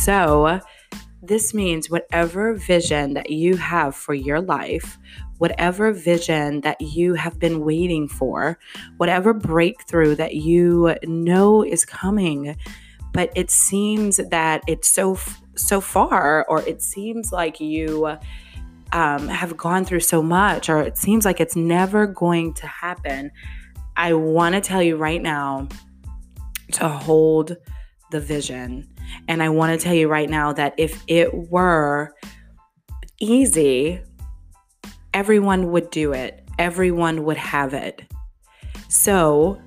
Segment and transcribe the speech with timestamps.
[0.00, 0.60] So,
[1.22, 4.98] this means whatever vision that you have for your life,
[5.36, 8.58] whatever vision that you have been waiting for,
[8.96, 12.56] whatever breakthrough that you know is coming,
[13.12, 15.18] but it seems that it's so
[15.54, 18.16] so far or it seems like you
[18.92, 23.30] um, have gone through so much or it seems like it's never going to happen
[23.96, 25.68] i want to tell you right now
[26.72, 27.56] to hold
[28.10, 28.88] the vision
[29.28, 32.14] and I want to tell you right now that if it were
[33.20, 34.00] easy,
[35.14, 38.02] everyone would do it, everyone would have it.
[38.88, 39.60] So,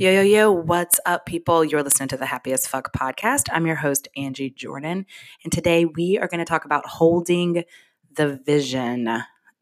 [0.00, 1.64] Yo, yo, yo, what's up, people?
[1.64, 3.48] You're listening to the Happiest Fuck podcast.
[3.50, 5.06] I'm your host, Angie Jordan.
[5.42, 7.64] And today we are going to talk about holding
[8.14, 9.08] the vision.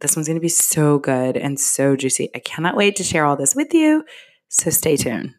[0.00, 2.28] This one's going to be so good and so juicy.
[2.34, 4.04] I cannot wait to share all this with you.
[4.48, 5.34] So stay tuned.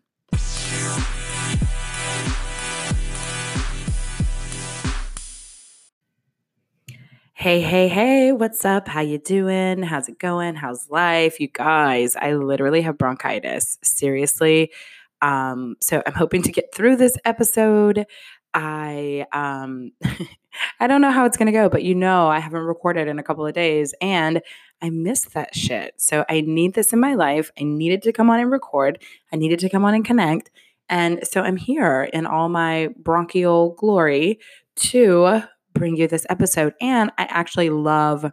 [7.34, 8.88] Hey, hey, hey, what's up?
[8.88, 9.84] How you doing?
[9.84, 10.56] How's it going?
[10.56, 11.40] How's life?
[11.40, 13.78] You guys, I literally have bronchitis.
[13.84, 14.72] Seriously.
[15.22, 18.08] Um, so I'm hoping to get through this episode.
[18.58, 19.92] I um
[20.80, 23.20] I don't know how it's going to go, but you know, I haven't recorded in
[23.20, 24.42] a couple of days and
[24.82, 25.94] I miss that shit.
[25.98, 27.52] So I need this in my life.
[27.60, 29.04] I needed to come on and record.
[29.32, 30.50] I needed to come on and connect.
[30.90, 34.40] And so I'm here in all my bronchial glory
[34.78, 36.74] to bring you this episode.
[36.82, 38.24] And I actually love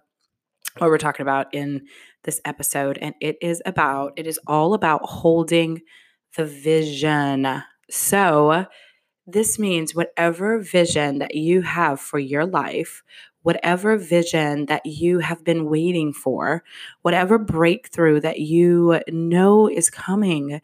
[0.79, 1.87] what we're talking about in
[2.23, 2.97] this episode.
[3.03, 5.83] And it is about, it is all about holding
[6.39, 7.63] the vision.
[7.91, 8.65] So,
[9.27, 13.03] this means whatever vision that you have for your life,
[13.43, 16.63] whatever vision that you have been waiting for,
[17.03, 20.61] whatever breakthrough that you know is coming,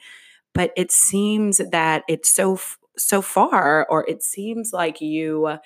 [0.54, 2.58] but it seems that it's so
[2.98, 5.58] so far or it seems like you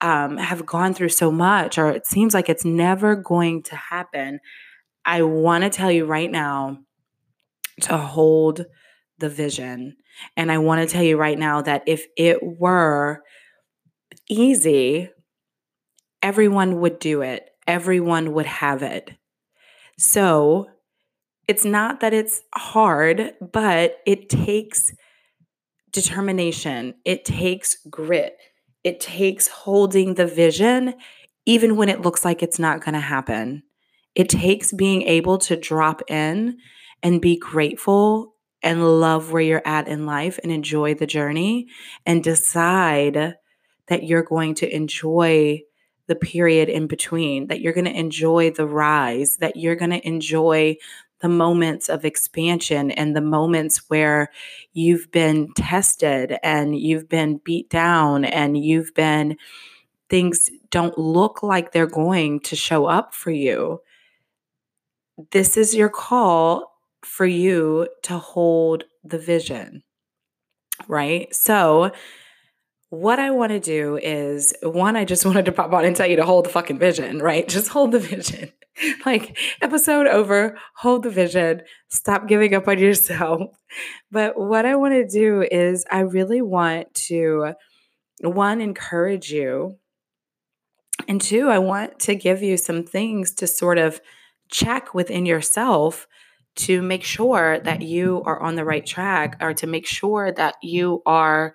[0.00, 4.40] um, have gone through so much or it seems like it's never going to happen
[5.04, 6.78] i want to tell you right now
[7.82, 8.64] to hold
[9.18, 9.96] the vision
[10.36, 13.22] and i want to tell you right now that if it were
[14.28, 15.10] easy
[16.22, 19.12] everyone would do it, everyone would have it.
[19.98, 20.68] So
[21.46, 24.92] it's not that it's hard, but it takes
[25.90, 28.36] determination, it takes grit,
[28.84, 30.94] it takes holding the vision,
[31.46, 33.62] even when it looks like it's not going to happen.
[34.14, 36.58] It takes being able to drop in
[37.02, 41.68] and be grateful and love where you're at in life and enjoy the journey
[42.04, 43.36] and decide
[43.86, 45.62] that you're going to enjoy
[46.06, 50.06] the period in between, that you're going to enjoy the rise, that you're going to
[50.06, 50.76] enjoy
[51.20, 54.30] the moments of expansion and the moments where
[54.72, 59.36] you've been tested and you've been beat down and you've been,
[60.08, 63.80] things don't look like they're going to show up for you.
[65.32, 66.77] This is your call
[67.08, 69.82] for you to hold the vision,
[70.86, 71.34] right?
[71.34, 71.90] So,
[72.90, 76.06] what I want to do is one, I just wanted to pop on and tell
[76.06, 77.48] you to hold the fucking vision, right?
[77.48, 78.52] Just hold the vision.
[79.06, 83.42] like, episode over, hold the vision, stop giving up on yourself.
[84.10, 87.54] But what I want to do is, I really want to,
[88.20, 89.78] one, encourage you.
[91.08, 94.00] And two, I want to give you some things to sort of
[94.50, 96.06] check within yourself
[96.58, 100.56] to make sure that you are on the right track or to make sure that
[100.62, 101.54] you are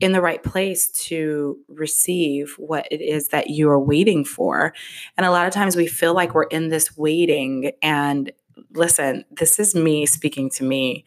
[0.00, 4.72] in the right place to receive what it is that you are waiting for.
[5.16, 7.72] And a lot of times we feel like we're in this waiting.
[7.82, 8.32] And
[8.74, 11.04] listen, this is me speaking to me.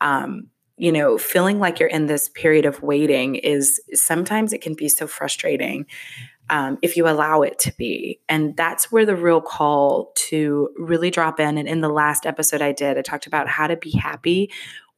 [0.00, 4.74] Um, you know, feeling like you're in this period of waiting is sometimes it can
[4.74, 5.86] be so frustrating
[6.50, 8.20] um, if you allow it to be.
[8.28, 11.58] And that's where the real call to really drop in.
[11.58, 14.50] And in the last episode I did, I talked about how to be happy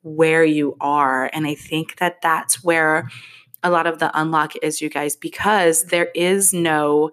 [0.03, 1.31] where you are.
[1.33, 3.09] And I think that that's where
[3.63, 7.11] a lot of the unlock is, you guys, because there is no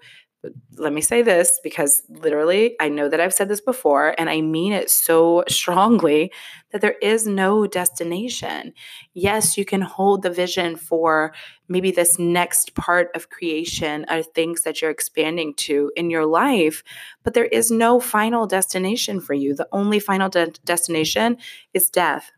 [0.78, 4.42] let me say this because literally I know that I've said this before and I
[4.42, 6.32] mean it so strongly
[6.72, 8.74] that there is no destination.
[9.14, 11.34] Yes, you can hold the vision for
[11.68, 16.84] maybe this next part of creation of things that you're expanding to in your life,
[17.24, 19.56] but there is no final destination for you.
[19.56, 21.38] The only final de- destination
[21.74, 22.32] is death.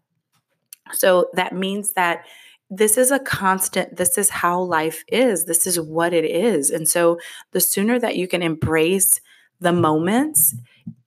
[0.92, 2.26] So that means that
[2.70, 6.72] this is a constant, this is how life is, this is what it is.
[6.72, 7.20] And so
[7.52, 9.20] the sooner that you can embrace
[9.60, 10.56] the moments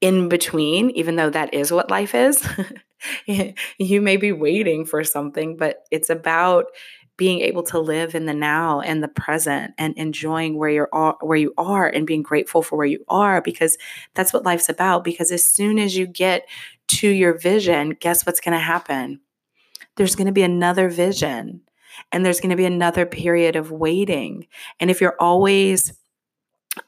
[0.00, 2.46] in between, even though that is what life is,
[3.78, 6.66] you may be waiting for something, but it's about
[7.16, 11.36] being able to live in the now and the present and enjoying where you're where
[11.36, 13.76] you are and being grateful for where you are because
[14.14, 16.48] that's what life's about because as soon as you get
[16.86, 19.20] to your vision guess what's going to happen
[19.98, 21.60] there's going to be another vision
[22.12, 24.46] and there's going to be another period of waiting
[24.80, 25.92] and if you're always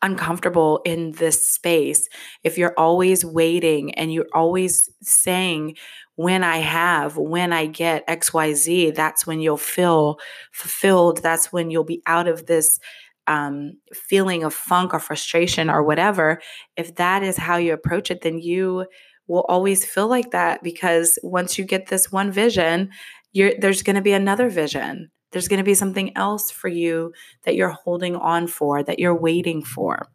[0.02, 2.08] uncomfortable in this space,
[2.44, 5.76] if you're always waiting and you're always saying,
[6.16, 10.18] when I have, when I get XYZ, that's when you'll feel
[10.52, 11.22] fulfilled.
[11.22, 12.78] That's when you'll be out of this
[13.26, 16.40] um, feeling of funk or frustration or whatever.
[16.76, 18.86] If that is how you approach it, then you
[19.30, 22.90] will always feel like that because once you get this one vision,
[23.32, 25.08] there's going to be another vision.
[25.30, 27.12] There's going to be something else for you
[27.44, 30.08] that you're holding on for, that you're waiting for.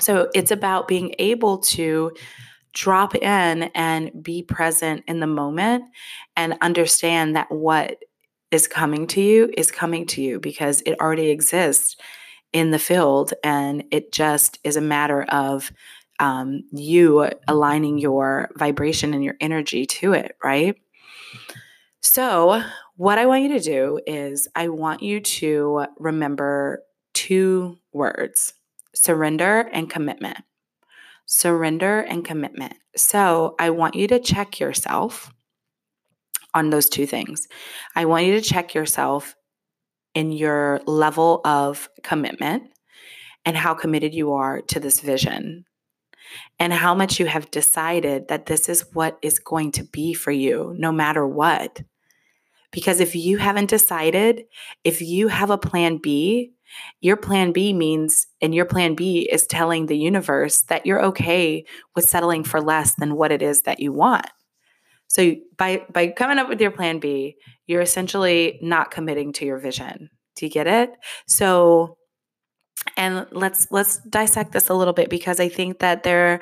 [0.00, 2.12] So it's about being able to
[2.74, 5.84] drop in and be present in the moment
[6.36, 7.96] and understand that what
[8.50, 11.96] is coming to you is coming to you because it already exists
[12.52, 15.72] in the field and it just is a matter of
[16.18, 20.76] um, you aligning your vibration and your energy to it, right?
[22.00, 22.62] So,
[22.96, 26.82] what I want you to do is, I want you to remember
[27.14, 28.54] two words
[28.94, 30.38] surrender and commitment.
[31.26, 32.74] Surrender and commitment.
[32.96, 35.32] So, I want you to check yourself
[36.54, 37.48] on those two things.
[37.94, 39.36] I want you to check yourself
[40.14, 42.70] in your level of commitment
[43.44, 45.66] and how committed you are to this vision
[46.58, 50.30] and how much you have decided that this is what is going to be for
[50.30, 51.82] you no matter what.
[52.72, 54.44] Because if you haven't decided,
[54.84, 56.52] if you have a plan B,
[57.00, 61.64] your plan B means, and your plan B is telling the universe that you're okay
[61.94, 64.26] with settling for less than what it is that you want.
[65.08, 67.36] So by by coming up with your plan B,
[67.66, 70.10] you're essentially not committing to your vision.
[70.34, 70.90] Do you get it?
[71.26, 71.96] So
[72.96, 76.40] and let's let's dissect this a little bit because I think that there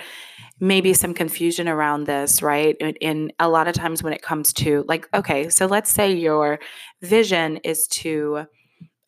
[0.61, 2.77] may be some confusion around this, right?
[2.79, 6.13] In, in, a lot of times when it comes to like, okay, so let's say
[6.13, 6.61] your
[7.03, 8.47] vision is to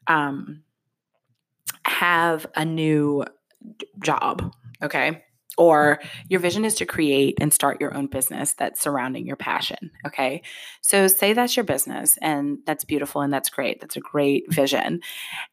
[0.09, 0.63] um,
[1.85, 3.25] have a new
[4.03, 4.53] job,
[4.83, 5.23] okay?
[5.59, 9.91] Or your vision is to create and start your own business that's surrounding your passion.
[10.07, 10.43] Okay.
[10.83, 13.81] So, say that's your business, and that's beautiful and that's great.
[13.81, 15.01] That's a great vision.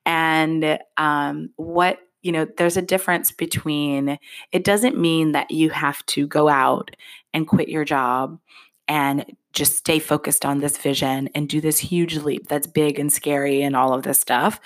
[0.06, 4.18] And um, what you know, there's a difference between
[4.52, 6.96] it doesn't mean that you have to go out
[7.34, 8.40] and quit your job
[8.88, 13.14] and just stay focused on this vision and do this huge leap that's big and
[13.14, 14.60] scary and all of this stuff.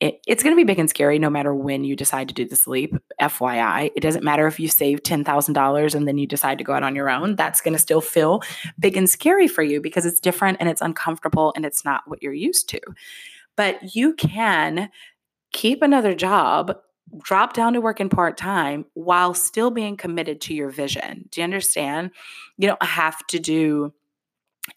[0.00, 2.44] It, it's going to be big and scary no matter when you decide to do
[2.44, 2.94] this leap.
[3.20, 6.82] FYI, it doesn't matter if you save $10,000 and then you decide to go out
[6.82, 7.36] on your own.
[7.36, 8.42] That's going to still feel
[8.78, 12.22] big and scary for you because it's different and it's uncomfortable and it's not what
[12.22, 12.80] you're used to.
[13.56, 14.90] But you can
[15.52, 16.76] keep another job
[17.22, 21.28] drop down to working part time while still being committed to your vision.
[21.30, 22.10] Do you understand?
[22.58, 23.92] You don't have to do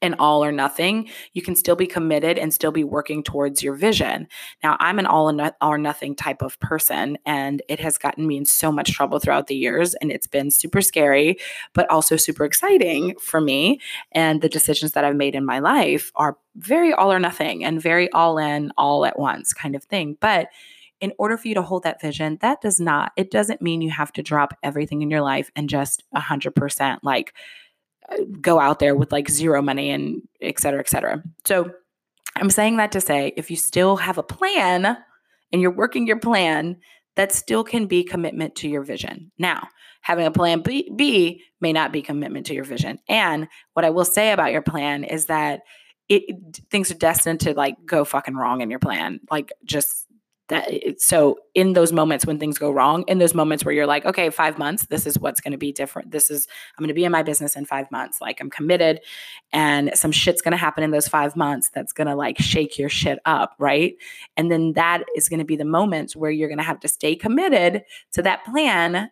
[0.02, 1.10] an all or nothing.
[1.34, 4.28] You can still be committed and still be working towards your vision.
[4.64, 5.32] Now, I'm an all
[5.62, 9.48] or nothing type of person, and it has gotten me in so much trouble throughout
[9.48, 9.94] the years.
[9.96, 11.38] And it's been super scary,
[11.74, 13.80] but also super exciting for me.
[14.12, 17.82] And the decisions that I've made in my life are very all or nothing and
[17.82, 20.18] very all in, all at once kind of thing.
[20.20, 20.50] But
[21.00, 23.92] in order for you to hold that vision, that does not, it doesn't mean you
[23.92, 27.34] have to drop everything in your life and just 100% like
[28.42, 31.24] go out there with like zero money and et cetera, et cetera.
[31.46, 31.72] So
[32.36, 34.98] I'm saying that to say if you still have a plan
[35.52, 36.78] and you're working your plan,
[37.16, 39.32] that still can be commitment to your vision.
[39.38, 39.68] Now,
[40.02, 43.00] having a plan B, B may not be commitment to your vision.
[43.10, 45.62] And what I will say about your plan is that
[46.08, 46.24] it
[46.70, 49.20] things are destined to like go fucking wrong in your plan.
[49.30, 50.06] Like just
[50.50, 53.88] that eh, so in those moments when things go wrong in those moments where you're
[53.88, 56.12] like okay five months this is what's going to be different.
[56.12, 58.22] This is i'm going to be in my business in five months.
[58.22, 59.02] Like i'm committed
[59.52, 62.78] and some shit's going to happen in those five months that's going to like shake
[62.78, 63.96] your shit up right?
[64.36, 66.88] And then that is going to be the moments where you're going to have to
[66.88, 69.10] stay committed to that plan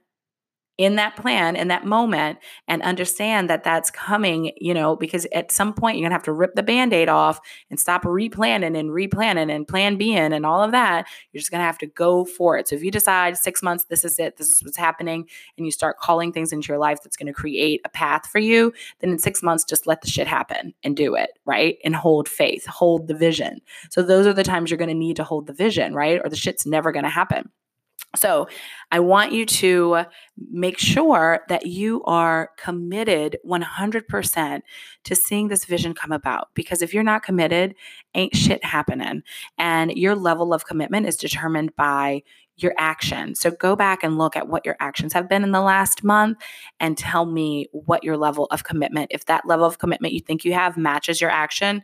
[0.78, 5.52] in that plan in that moment and understand that that's coming you know because at
[5.52, 7.40] some point you're going to have to rip the band-aid off
[7.70, 11.08] and stop replanning and replanning and plan b and all of that.
[11.32, 12.68] You're just going to have to go for it.
[12.68, 15.28] So if you decide six months this is it this is what's happening
[15.58, 18.40] and you start calling things into your life that's going to create a path for
[18.40, 21.78] you then in six months just let the shit happen and do it right?
[21.84, 23.62] And hold faith hold the vision.
[23.90, 26.20] So those are the times you're going to need to hold the vision right?
[26.24, 27.50] Or the shit's never going to happen
[28.16, 28.48] So,
[28.92, 30.06] I want you to
[30.52, 34.62] make sure that you are committed 100%
[35.04, 36.50] to seeing this vision come about.
[36.54, 37.76] Because if you're not committed,
[38.14, 39.24] ain't shit happening.
[39.58, 42.24] And your level of commitment is determined by
[42.58, 43.36] your action.
[43.36, 46.38] So, go back and look at what your actions have been in the last month
[46.80, 50.46] and tell me what your level of commitment, if that level of commitment you think
[50.46, 51.82] you have matches your action,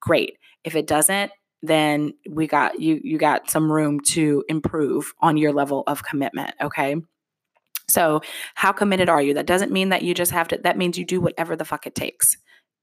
[0.00, 0.38] great.
[0.64, 5.52] If it doesn't, then we got you you got some room to improve on your
[5.52, 6.96] level of commitment, okay?
[7.88, 8.22] So,
[8.54, 9.34] how committed are you?
[9.34, 11.86] That doesn't mean that you just have to that means you do whatever the fuck
[11.86, 12.36] it takes.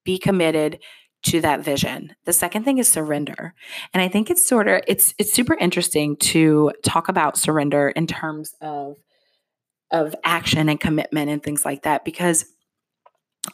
[0.05, 0.79] Be committed
[1.23, 2.15] to that vision.
[2.25, 3.53] The second thing is surrender.
[3.93, 8.07] And I think it's sort of it's it's super interesting to talk about surrender in
[8.07, 8.95] terms of
[9.91, 12.45] of action and commitment and things like that because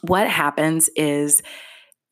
[0.02, 1.42] what happens is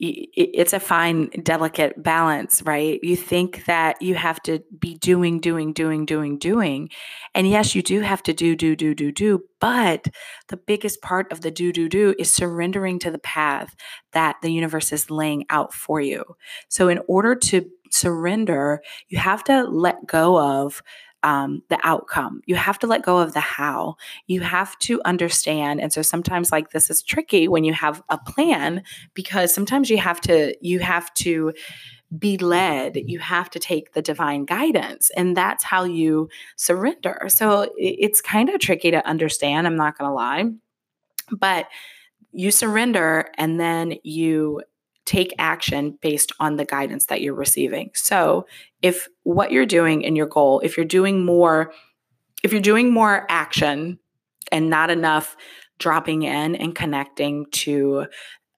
[0.00, 2.98] it's a fine, delicate balance, right?
[3.02, 6.88] You think that you have to be doing, doing, doing, doing, doing.
[7.34, 9.44] And yes, you do have to do, do, do, do, do.
[9.60, 10.08] But
[10.48, 13.74] the biggest part of the do, do, do is surrendering to the path
[14.12, 16.24] that the universe is laying out for you.
[16.68, 20.82] So, in order to surrender, you have to let go of
[21.24, 22.42] um, the outcome.
[22.44, 23.96] You have to let go of the how.
[24.26, 25.80] You have to understand.
[25.80, 29.96] And so sometimes like this is tricky when you have a plan because sometimes you
[29.96, 31.54] have to, you have to
[32.16, 32.96] be led.
[32.96, 35.10] You have to take the divine guidance.
[35.16, 37.26] And that's how you surrender.
[37.28, 39.66] So it's kind of tricky to understand.
[39.66, 40.44] I'm not going to lie.
[41.32, 41.68] But
[42.32, 44.60] you surrender and then you
[45.04, 47.90] take action based on the guidance that you're receiving.
[47.94, 48.46] So,
[48.82, 51.72] if what you're doing in your goal, if you're doing more,
[52.42, 53.98] if you're doing more action
[54.52, 55.36] and not enough
[55.78, 58.06] dropping in and connecting to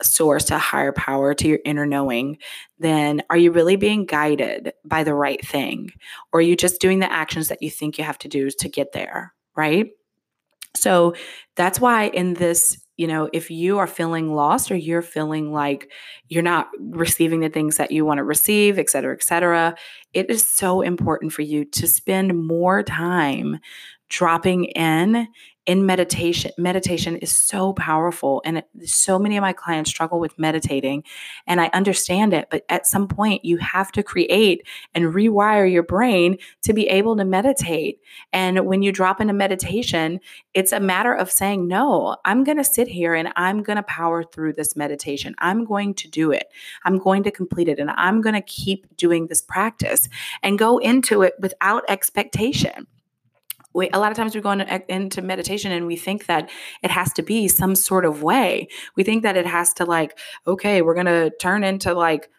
[0.02, 2.38] source, to higher power, to your inner knowing,
[2.78, 5.90] then are you really being guided by the right thing?
[6.32, 8.68] Or are you just doing the actions that you think you have to do to
[8.68, 9.32] get there?
[9.56, 9.90] Right.
[10.76, 11.14] So
[11.54, 15.90] that's why in this you know, if you are feeling lost or you're feeling like
[16.28, 19.76] you're not receiving the things that you want to receive, et cetera, et cetera,
[20.12, 23.58] it is so important for you to spend more time
[24.08, 25.28] dropping in
[25.66, 30.38] in meditation meditation is so powerful and it, so many of my clients struggle with
[30.38, 31.02] meditating
[31.46, 35.82] and i understand it but at some point you have to create and rewire your
[35.82, 38.00] brain to be able to meditate
[38.32, 40.20] and when you drop into meditation
[40.54, 43.82] it's a matter of saying no i'm going to sit here and i'm going to
[43.82, 45.34] power through this meditation.
[45.38, 46.48] I'm going to do it.
[46.84, 50.08] I'm going to complete it and i'm going to keep doing this practice
[50.42, 52.86] and go into it without expectation
[53.76, 56.48] we, a lot of times we go into, into meditation and we think that
[56.82, 58.68] it has to be some sort of way.
[58.96, 62.30] We think that it has to like, okay, we're going to turn into like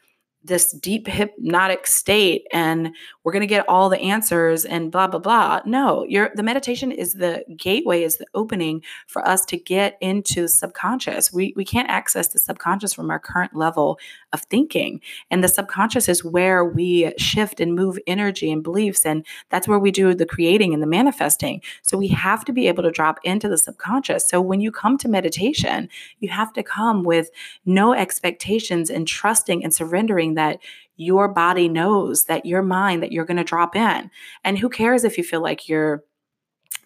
[0.43, 2.89] this deep hypnotic state and
[3.23, 5.59] we're going to get all the answers and blah blah blah.
[5.65, 10.43] No your the meditation is the gateway is the opening for us to get into
[10.43, 11.33] the subconscious.
[11.33, 13.99] We we can't access the subconscious from our current level
[14.31, 15.01] of thinking.
[15.31, 19.79] And the subconscious is where we shift and move energy and beliefs and that's where
[19.79, 21.61] we do the creating and the manifesting.
[21.81, 24.29] So we have to be able to drop into the subconscious.
[24.29, 25.89] So when you come to meditation
[26.19, 27.29] you have to come with
[27.65, 30.59] no expectations and trusting and surrendering that
[30.95, 34.09] your body knows that your mind that you're going to drop in.
[34.43, 36.03] And who cares if you feel like you're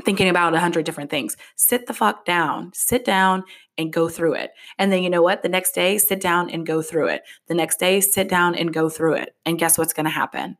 [0.03, 1.37] thinking about a hundred different things.
[1.55, 2.71] Sit the fuck down.
[2.73, 3.43] Sit down
[3.77, 4.51] and go through it.
[4.77, 5.43] And then you know what?
[5.43, 7.23] The next day, sit down and go through it.
[7.47, 9.35] The next day, sit down and go through it.
[9.45, 10.57] And guess what's going to happen?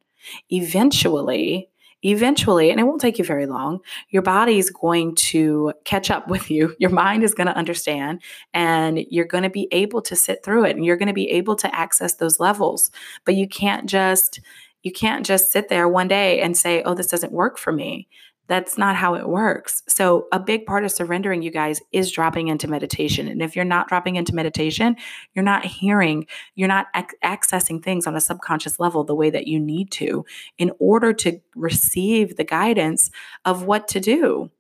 [0.50, 1.71] Eventually,
[2.04, 3.80] eventually, and it won't take you very long,
[4.10, 6.76] your body is going to catch up with you.
[6.80, 8.22] Your mind is going to understand,
[8.54, 11.30] and you're going to be able to sit through it and you're going to be
[11.30, 12.90] able to access those levels.
[13.26, 14.40] But you can't just
[14.84, 18.08] you can't just sit there one day and say, "Oh, this doesn't work for me."
[18.48, 19.84] That's not how it works.
[19.88, 23.28] So, a big part of surrendering, you guys, is dropping into meditation.
[23.28, 24.96] And if you're not dropping into meditation,
[25.34, 29.48] you're not hearing, you're not ac- accessing things on a subconscious level the way that
[29.48, 30.26] you need to
[30.58, 33.10] in order to receive the guidance
[33.46, 34.52] of what to do.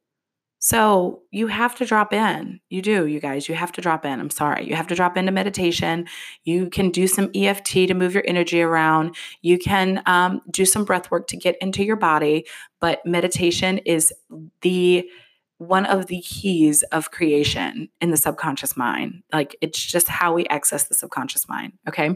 [0.63, 2.59] So you have to drop in.
[2.69, 3.49] You do, you guys.
[3.49, 4.19] You have to drop in.
[4.19, 4.67] I'm sorry.
[4.67, 6.05] You have to drop into meditation.
[6.43, 9.15] You can do some EFT to move your energy around.
[9.41, 12.45] You can um, do some breath work to get into your body.
[12.79, 14.13] But meditation is
[14.61, 15.09] the
[15.57, 19.23] one of the keys of creation in the subconscious mind.
[19.33, 21.73] Like it's just how we access the subconscious mind.
[21.87, 22.15] Okay.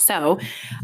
[0.00, 0.38] So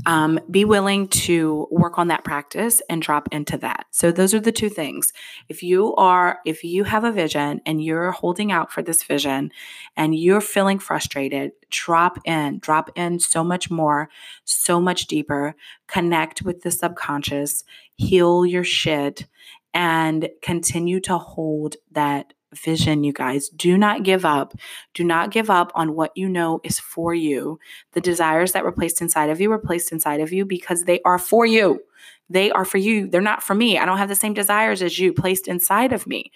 [0.05, 3.87] um, be willing to work on that practice and drop into that.
[3.91, 5.13] So those are the two things.
[5.49, 9.51] If you are, if you have a vision and you're holding out for this vision
[9.97, 14.09] and you're feeling frustrated, drop in, drop in so much more,
[14.45, 15.55] so much deeper,
[15.87, 17.65] connect with the subconscious,
[17.97, 19.27] heal your shit
[19.75, 23.49] and continue to hold that vision, you guys.
[23.49, 24.55] Do not give up.
[24.95, 27.59] Do not give up on what you know is for you.
[27.93, 31.01] The desires that were placed inside of you were placed inside of you because they
[31.03, 31.81] are for you.
[32.29, 33.09] They are for you.
[33.09, 33.79] They're not for me.
[33.79, 36.33] I don't have the same desires as you placed inside of me.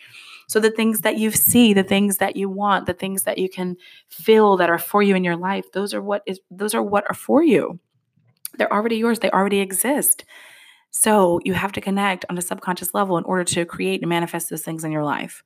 [0.47, 3.49] So the things that you see, the things that you want, the things that you
[3.49, 3.76] can
[4.09, 7.05] feel that are for you in your life, those are what is those are what
[7.09, 7.79] are for you.
[8.59, 9.21] They're already yours.
[9.21, 10.25] They already exist.
[10.90, 14.50] So you have to connect on a subconscious level in order to create and manifest
[14.50, 15.45] those things in your life.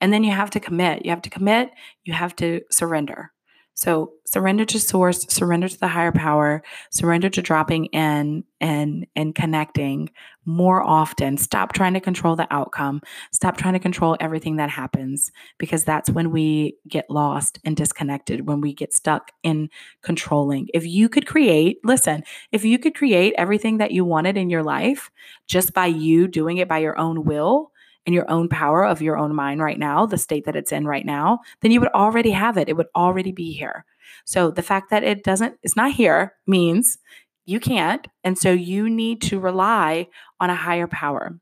[0.00, 1.04] And then you have to commit.
[1.04, 1.70] You have to commit,
[2.04, 3.32] you have to surrender.
[3.80, 9.34] So surrender to source, surrender to the higher power, surrender to dropping in and and
[9.34, 10.10] connecting
[10.44, 11.38] more often.
[11.38, 13.00] Stop trying to control the outcome.
[13.32, 18.46] Stop trying to control everything that happens because that's when we get lost and disconnected,
[18.46, 19.70] when we get stuck in
[20.02, 20.68] controlling.
[20.74, 24.62] If you could create, listen, if you could create everything that you wanted in your
[24.62, 25.10] life
[25.46, 27.72] just by you doing it by your own will,
[28.06, 30.86] in your own power of your own mind right now, the state that it's in
[30.86, 32.68] right now, then you would already have it.
[32.68, 33.84] It would already be here.
[34.24, 36.98] So the fact that it doesn't, it's not here means
[37.46, 38.06] you can't.
[38.24, 41.38] And so you need to rely on a higher power.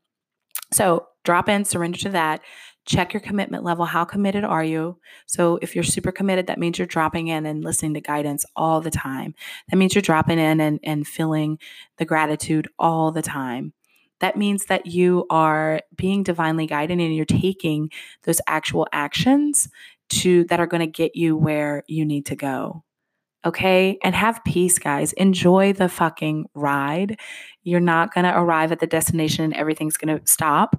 [0.73, 2.41] So drop in, surrender to that.
[2.85, 3.85] Check your commitment level.
[3.85, 4.97] How committed are you?
[5.27, 8.81] So, if you're super committed, that means you're dropping in and listening to guidance all
[8.81, 9.35] the time.
[9.69, 11.59] That means you're dropping in and, and feeling
[11.97, 13.73] the gratitude all the time
[14.19, 17.89] that means that you are being divinely guided and you're taking
[18.23, 19.69] those actual actions
[20.09, 22.83] to that are going to get you where you need to go.
[23.45, 23.97] Okay.
[24.03, 25.13] And have peace, guys.
[25.13, 27.17] Enjoy the fucking ride.
[27.63, 30.75] You're not going to arrive at the destination and everything's going to stop.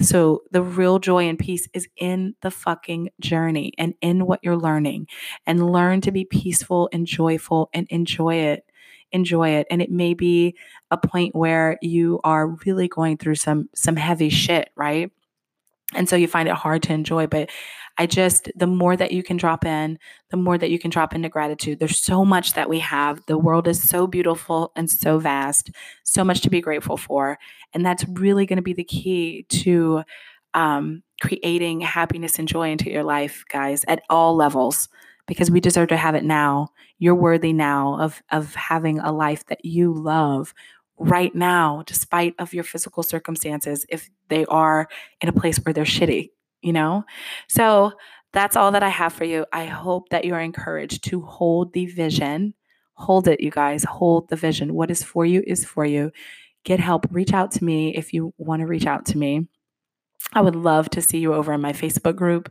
[0.00, 4.58] So, the real joy and peace is in the fucking journey and in what you're
[4.58, 5.06] learning.
[5.46, 8.64] And learn to be peaceful and joyful and enjoy it
[9.12, 10.56] enjoy it and it may be
[10.90, 15.10] a point where you are really going through some some heavy shit right?
[15.94, 17.50] And so you find it hard to enjoy but
[17.98, 19.98] i just the more that you can drop in
[20.30, 21.78] the more that you can drop into gratitude.
[21.78, 23.20] There's so much that we have.
[23.26, 25.70] The world is so beautiful and so vast
[26.02, 27.38] so much to be grateful for
[27.74, 30.02] and that's really going to be the key to
[30.54, 34.88] um, creating happiness and joy into your life guys at all levels
[35.26, 36.68] because we deserve to have it now.
[36.98, 40.54] You're worthy now of of having a life that you love
[40.98, 44.88] right now despite of your physical circumstances if they are
[45.20, 46.30] in a place where they're shitty,
[46.60, 47.04] you know?
[47.48, 47.92] So
[48.32, 49.44] that's all that I have for you.
[49.52, 52.54] I hope that you're encouraged to hold the vision.
[52.94, 53.84] Hold it, you guys.
[53.84, 54.74] Hold the vision.
[54.74, 56.12] What is for you is for you.
[56.64, 57.06] Get help.
[57.10, 59.48] Reach out to me if you want to reach out to me.
[60.32, 62.50] I would love to see you over in my Facebook group.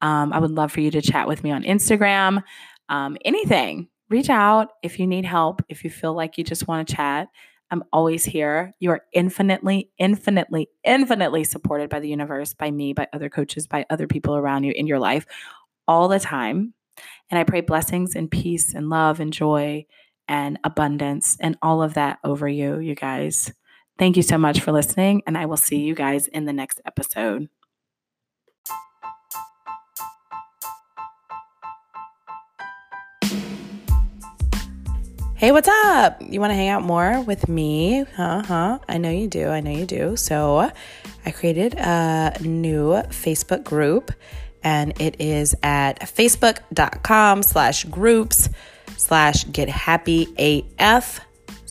[0.00, 2.42] Um, I would love for you to chat with me on Instagram.
[2.88, 6.88] Um, anything, reach out if you need help, if you feel like you just want
[6.88, 7.28] to chat.
[7.70, 8.72] I'm always here.
[8.80, 13.84] You are infinitely, infinitely, infinitely supported by the universe, by me, by other coaches, by
[13.90, 15.26] other people around you in your life
[15.86, 16.72] all the time.
[17.30, 19.84] And I pray blessings and peace and love and joy
[20.28, 23.52] and abundance and all of that over you, you guys.
[23.98, 26.80] Thank you so much for listening, and I will see you guys in the next
[26.86, 27.48] episode.
[35.38, 36.20] Hey, what's up?
[36.20, 38.00] You want to hang out more with me?
[38.00, 38.80] Uh huh.
[38.88, 39.46] I know you do.
[39.46, 40.16] I know you do.
[40.16, 40.68] So,
[41.24, 44.10] I created a new Facebook group,
[44.64, 48.48] and it is at facebook.com slash groups
[48.96, 51.20] slash get happy AF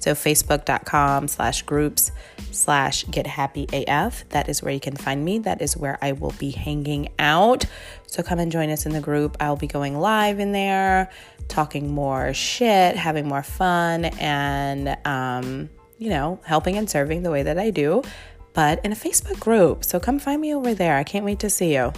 [0.07, 2.13] so facebook.com slash groups
[2.51, 4.27] slash get happy AF.
[4.29, 5.39] That is where you can find me.
[5.39, 7.65] That is where I will be hanging out.
[8.05, 9.35] So come and join us in the group.
[9.41, 11.11] I'll be going live in there,
[11.49, 17.43] talking more shit, having more fun, and, um, you know, helping and serving the way
[17.43, 18.01] that I do,
[18.53, 19.83] but in a Facebook group.
[19.83, 20.95] So come find me over there.
[20.95, 21.91] I can't wait to see you.